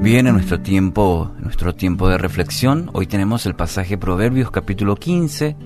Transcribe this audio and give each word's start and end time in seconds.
bien, 0.00 0.26
en 0.26 0.32
nuestro 0.32 0.60
tiempo, 0.60 1.30
nuestro 1.40 1.74
tiempo 1.74 2.08
de 2.08 2.16
reflexión, 2.16 2.88
hoy 2.94 3.06
tenemos 3.06 3.44
el 3.44 3.54
pasaje 3.54 3.98
Proverbios 3.98 4.50
capítulo 4.50 4.96
15, 4.96 5.56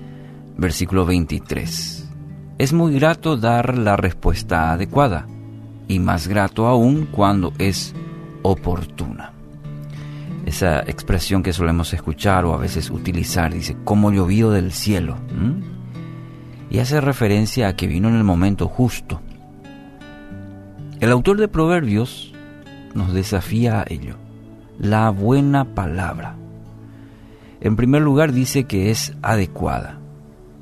versículo 0.56 1.06
23. 1.06 2.10
Es 2.58 2.72
muy 2.72 2.94
grato 2.94 3.36
dar 3.36 3.78
la 3.78 3.96
respuesta 3.96 4.72
adecuada 4.72 5.28
y 5.86 6.00
más 6.00 6.26
grato 6.26 6.66
aún 6.66 7.06
cuando 7.06 7.52
es 7.58 7.94
oportuna. 8.42 9.32
Esa 10.46 10.80
expresión 10.80 11.44
que 11.44 11.52
solemos 11.52 11.94
escuchar 11.94 12.44
o 12.44 12.54
a 12.54 12.58
veces 12.58 12.90
utilizar 12.90 13.54
dice, 13.54 13.76
como 13.84 14.10
llovido 14.10 14.50
del 14.50 14.72
cielo. 14.72 15.16
Y 16.70 16.80
hace 16.80 17.00
referencia 17.00 17.68
a 17.68 17.76
que 17.76 17.86
vino 17.86 18.08
en 18.08 18.16
el 18.16 18.24
momento 18.24 18.66
justo. 18.66 19.20
El 20.98 21.12
autor 21.12 21.38
de 21.38 21.46
Proverbios 21.46 22.32
nos 22.94 23.14
desafía 23.14 23.80
a 23.80 23.84
ello. 23.88 24.23
La 24.78 25.10
buena 25.10 25.74
palabra. 25.74 26.36
En 27.60 27.76
primer 27.76 28.02
lugar 28.02 28.32
dice 28.32 28.64
que 28.64 28.90
es 28.90 29.16
adecuada. 29.22 29.98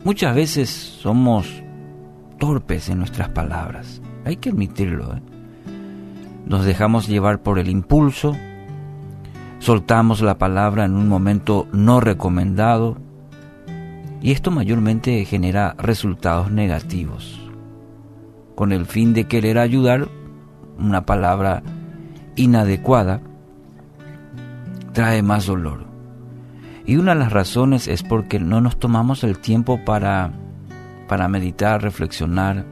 Muchas 0.05 0.35
veces 0.35 0.69
somos 0.71 1.63
torpes 2.39 2.89
en 2.91 2.99
nuestras 2.99 3.31
palabras. 3.31 4.03
Hay 4.25 4.37
que 4.37 4.51
admitirlo. 4.51 5.15
¿eh? 5.15 5.23
Nos 6.45 6.65
dejamos 6.65 7.09
llevar 7.09 7.43
por 7.43 7.59
el 7.59 7.69
impulso, 7.69 8.37
soltamos 9.61 10.21
la 10.21 10.39
palabra 10.39 10.85
en 10.85 10.95
un 10.95 11.09
momento 11.09 11.67
no 11.73 12.01
recomendado 12.01 12.99
y 14.21 14.33
esto 14.33 14.51
mayormente 14.51 15.25
genera 15.25 15.75
resultados 15.79 16.51
negativos. 16.51 17.41
Con 18.55 18.73
el 18.73 18.87
fin 18.87 19.15
de 19.15 19.25
querer 19.25 19.59
ayudar, 19.59 20.09
una 20.79 21.07
palabra 21.07 21.63
inadecuada 22.37 23.21
trae 24.93 25.23
más 25.23 25.47
dolor. 25.47 25.87
Y 26.85 26.97
una 26.97 27.15
de 27.15 27.21
las 27.21 27.33
razones 27.33 27.89
es 27.89 28.03
porque 28.03 28.41
no 28.41 28.61
nos 28.61 28.79
tomamos 28.79 29.25
el 29.25 29.39
tiempo 29.39 29.85
para, 29.85 30.33
para 31.09 31.29
meditar, 31.29 31.83
reflexionar, 31.83 32.65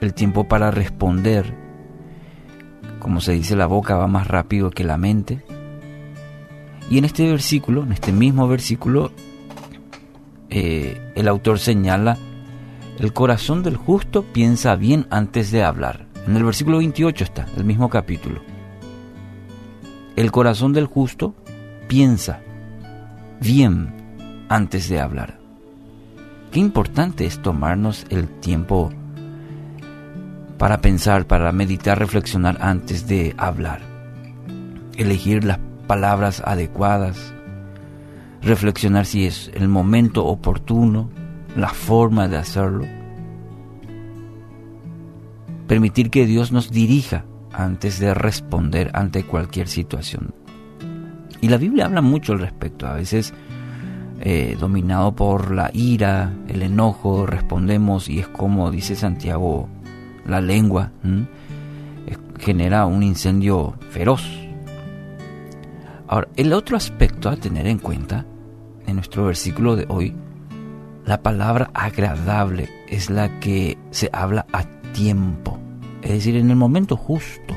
el 0.00 0.14
tiempo 0.14 0.44
para 0.44 0.70
responder. 0.70 1.54
Como 3.00 3.20
se 3.20 3.32
dice, 3.32 3.56
la 3.56 3.66
boca 3.66 3.96
va 3.96 4.06
más 4.06 4.28
rápido 4.28 4.70
que 4.70 4.84
la 4.84 4.96
mente. 4.96 5.44
Y 6.90 6.98
en 6.98 7.04
este 7.04 7.28
versículo, 7.28 7.82
en 7.82 7.92
este 7.92 8.12
mismo 8.12 8.48
versículo, 8.48 9.12
eh, 10.50 11.12
el 11.14 11.28
autor 11.28 11.58
señala, 11.58 12.16
el 12.98 13.12
corazón 13.12 13.62
del 13.62 13.76
justo 13.76 14.22
piensa 14.22 14.74
bien 14.76 15.06
antes 15.10 15.50
de 15.50 15.64
hablar. 15.64 16.06
En 16.26 16.36
el 16.36 16.44
versículo 16.44 16.78
28 16.78 17.24
está, 17.24 17.46
el 17.56 17.64
mismo 17.64 17.88
capítulo. 17.90 18.40
El 20.18 20.32
corazón 20.32 20.72
del 20.72 20.86
justo 20.86 21.32
piensa 21.86 22.40
bien 23.40 23.94
antes 24.48 24.88
de 24.88 24.98
hablar. 24.98 25.38
Qué 26.50 26.58
importante 26.58 27.24
es 27.24 27.40
tomarnos 27.40 28.04
el 28.10 28.26
tiempo 28.26 28.90
para 30.58 30.80
pensar, 30.80 31.28
para 31.28 31.52
meditar, 31.52 32.00
reflexionar 32.00 32.58
antes 32.60 33.06
de 33.06 33.32
hablar. 33.38 33.80
Elegir 34.96 35.44
las 35.44 35.60
palabras 35.86 36.42
adecuadas, 36.44 37.32
reflexionar 38.42 39.06
si 39.06 39.24
es 39.24 39.52
el 39.54 39.68
momento 39.68 40.26
oportuno, 40.26 41.10
la 41.54 41.68
forma 41.68 42.26
de 42.26 42.38
hacerlo 42.38 42.86
permitir 45.68 46.10
que 46.10 46.26
Dios 46.26 46.50
nos 46.50 46.72
dirija 46.72 47.26
antes 47.52 47.98
de 47.98 48.14
responder 48.14 48.90
ante 48.94 49.24
cualquier 49.24 49.68
situación. 49.68 50.34
Y 51.40 51.48
la 51.48 51.56
Biblia 51.56 51.86
habla 51.86 52.00
mucho 52.00 52.32
al 52.32 52.40
respecto, 52.40 52.86
a 52.86 52.94
veces 52.94 53.32
eh, 54.20 54.56
dominado 54.58 55.14
por 55.14 55.52
la 55.52 55.70
ira, 55.72 56.32
el 56.48 56.62
enojo, 56.62 57.26
respondemos 57.26 58.08
y 58.08 58.18
es 58.18 58.28
como 58.28 58.70
dice 58.70 58.96
Santiago, 58.96 59.68
la 60.26 60.40
lengua 60.40 60.92
genera 62.38 62.86
un 62.86 63.02
incendio 63.02 63.74
feroz. 63.90 64.22
Ahora, 66.06 66.28
el 66.36 66.52
otro 66.52 66.76
aspecto 66.76 67.28
a 67.28 67.36
tener 67.36 67.66
en 67.66 67.78
cuenta 67.78 68.24
en 68.86 68.96
nuestro 68.96 69.26
versículo 69.26 69.76
de 69.76 69.86
hoy, 69.88 70.14
la 71.04 71.22
palabra 71.22 71.70
agradable 71.74 72.68
es 72.88 73.10
la 73.10 73.40
que 73.40 73.78
se 73.90 74.10
habla 74.12 74.46
a 74.52 74.64
tiempo, 74.92 75.57
es 76.08 76.14
decir, 76.14 76.36
en 76.36 76.50
el 76.50 76.56
momento 76.56 76.96
justo. 76.96 77.54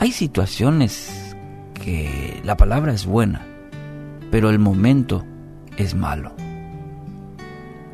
Hay 0.00 0.10
situaciones 0.10 1.36
que 1.74 2.40
la 2.44 2.56
palabra 2.56 2.92
es 2.92 3.06
buena, 3.06 3.46
pero 4.32 4.50
el 4.50 4.58
momento 4.58 5.24
es 5.76 5.94
malo. 5.94 6.32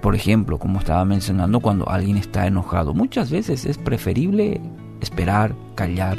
Por 0.01 0.15
ejemplo, 0.15 0.59
como 0.59 0.79
estaba 0.79 1.05
mencionando, 1.05 1.61
cuando 1.61 1.87
alguien 1.91 2.17
está 2.17 2.47
enojado, 2.47 2.95
muchas 2.95 3.31
veces 3.31 3.67
es 3.67 3.77
preferible 3.77 4.63
esperar, 5.03 5.55
callar. 5.75 6.19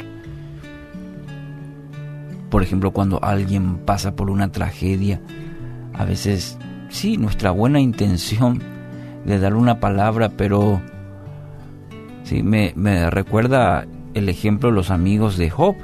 Por 2.50 2.62
ejemplo, 2.62 2.92
cuando 2.92 3.22
alguien 3.22 3.78
pasa 3.78 4.14
por 4.14 4.30
una 4.30 4.52
tragedia, 4.52 5.20
a 5.92 6.04
veces 6.04 6.56
sí, 6.88 7.16
nuestra 7.16 7.50
buena 7.50 7.80
intención 7.80 8.62
de 9.24 9.40
dar 9.40 9.54
una 9.54 9.80
palabra, 9.80 10.28
pero 10.36 10.80
Sí, 12.26 12.42
me, 12.42 13.08
recuerda 13.08 13.86
el 14.14 14.28
ejemplo 14.28 14.70
de 14.70 14.74
los 14.74 14.90
amigos 14.90 15.36
de 15.36 15.48
Job. 15.48 15.76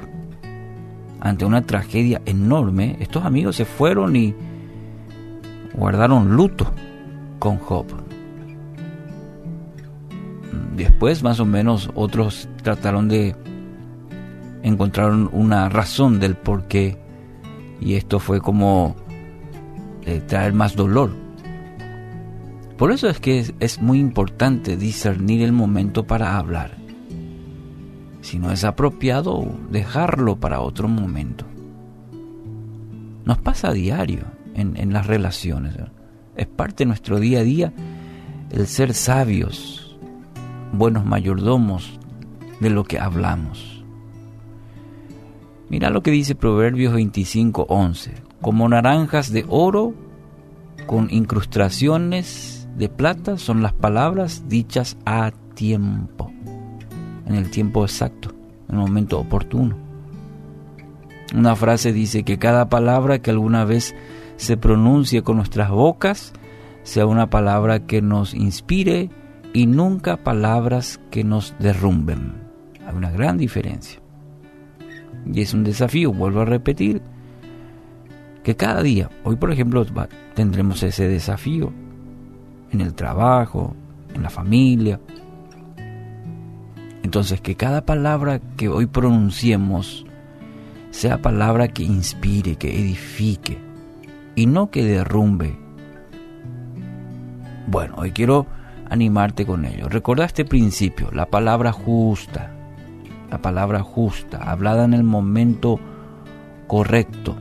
Ante 1.21 1.45
una 1.45 1.61
tragedia 1.61 2.21
enorme, 2.25 2.97
estos 2.99 3.23
amigos 3.23 3.55
se 3.55 3.63
fueron 3.63 4.17
y 4.17 4.35
guardaron 5.73 6.35
luto 6.35 6.69
con 7.39 7.59
Job. 7.59 7.85
Después, 10.75 11.23
más 11.23 11.39
o 11.39 11.45
menos, 11.45 11.89
otros 11.95 12.49
trataron 12.61 13.07
de 13.07 13.37
encontrar 14.63 15.13
una 15.13 15.69
razón 15.69 16.19
del 16.19 16.35
por 16.35 16.67
qué. 16.67 16.97
Y 17.79 17.93
esto 17.93 18.19
fue 18.19 18.41
como 18.41 18.97
eh, 20.05 20.21
traer 20.27 20.51
más 20.51 20.75
dolor 20.75 21.22
por 22.77 22.91
eso 22.91 23.07
es 23.07 23.19
que 23.19 23.53
es, 23.59 23.81
muy 23.81 23.99
importante 23.99 24.77
discernir 24.77 25.41
el 25.43 25.51
momento 25.51 26.05
para 26.05 26.37
hablar. 26.37 26.75
Si 28.21 28.39
no 28.39 28.51
es 28.51 28.63
apropiado, 28.63 29.45
dejarlo 29.69 30.37
para 30.37 30.61
otro 30.61 30.87
momento. 30.87 31.45
Nos 33.25 33.37
pasa 33.37 33.69
a 33.69 33.73
diario 33.73 34.23
en, 34.55 34.91
las 34.91 35.07
relaciones. 35.07 35.75
Es 36.35 36.47
parte 36.47 36.83
de 36.83 36.87
nuestro 36.87 37.19
día 37.19 37.39
a 37.39 37.43
día 37.43 37.73
el 38.51 38.67
ser 38.67 38.93
sabios, 38.93 39.97
buenos 40.71 41.05
mayordomos 41.05 41.99
de 42.59 42.69
lo 42.69 42.85
que 42.85 42.99
hablamos. 42.99 43.83
Mira 45.69 45.89
lo 45.89 46.01
que 46.01 46.11
dice 46.11 46.35
Proverbios 46.35 46.93
25:11. 46.93 48.11
Como 48.41 48.67
naranjas 48.67 49.31
de 49.31 49.45
oro 49.47 49.93
con 50.85 51.09
incrustaciones 51.11 52.62
de 52.77 52.89
plata 52.89 53.37
son 53.37 53.61
las 53.61 53.73
palabras 53.73 54.45
dichas 54.47 54.97
a 55.05 55.31
tiempo, 55.53 56.31
en 57.25 57.35
el 57.35 57.49
tiempo 57.51 57.83
exacto, 57.83 58.29
en 58.69 58.75
el 58.75 58.81
momento 58.81 59.19
oportuno. 59.19 59.77
Una 61.35 61.55
frase 61.55 61.93
dice 61.93 62.23
que 62.23 62.37
cada 62.37 62.69
palabra 62.69 63.19
que 63.19 63.31
alguna 63.31 63.65
vez 63.65 63.95
se 64.37 64.57
pronuncie 64.57 65.23
con 65.23 65.37
nuestras 65.37 65.69
bocas 65.69 66.33
sea 66.83 67.05
una 67.05 67.29
palabra 67.29 67.85
que 67.85 68.01
nos 68.01 68.33
inspire 68.33 69.09
y 69.53 69.67
nunca 69.67 70.17
palabras 70.17 70.99
que 71.11 71.23
nos 71.23 71.55
derrumben. 71.59 72.33
Hay 72.85 72.95
una 72.95 73.11
gran 73.11 73.37
diferencia. 73.37 73.99
Y 75.25 75.41
es 75.41 75.53
un 75.53 75.63
desafío, 75.63 76.11
vuelvo 76.11 76.41
a 76.41 76.45
repetir, 76.45 77.01
que 78.43 78.55
cada 78.55 78.83
día, 78.83 79.09
hoy 79.23 79.37
por 79.37 79.51
ejemplo 79.51 79.85
tendremos 80.33 80.83
ese 80.83 81.07
desafío, 81.07 81.71
en 82.73 82.81
el 82.81 82.93
trabajo, 82.93 83.75
en 84.13 84.23
la 84.23 84.29
familia. 84.29 84.99
Entonces, 87.03 87.39
que 87.41 87.55
cada 87.55 87.85
palabra 87.85 88.39
que 88.57 88.67
hoy 88.67 88.87
pronunciemos 88.87 90.05
sea 90.89 91.21
palabra 91.21 91.67
que 91.67 91.83
inspire, 91.83 92.55
que 92.55 92.79
edifique 92.79 93.57
y 94.35 94.45
no 94.47 94.69
que 94.69 94.83
derrumbe. 94.83 95.57
Bueno, 97.67 97.95
hoy 97.97 98.11
quiero 98.11 98.47
animarte 98.89 99.45
con 99.45 99.65
ello. 99.65 99.89
Recuerda 99.89 100.25
este 100.25 100.45
principio, 100.45 101.09
la 101.11 101.25
palabra 101.25 101.71
justa, 101.71 102.51
la 103.29 103.41
palabra 103.41 103.81
justa, 103.81 104.51
hablada 104.51 104.85
en 104.85 104.93
el 104.93 105.03
momento 105.03 105.79
correcto, 106.67 107.35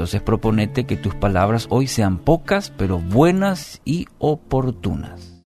entonces 0.00 0.22
proponete 0.22 0.86
que 0.86 0.96
tus 0.96 1.14
palabras 1.14 1.66
hoy 1.68 1.86
sean 1.86 2.16
pocas, 2.16 2.72
pero 2.78 2.98
buenas 2.98 3.82
y 3.84 4.06
oportunas. 4.18 5.29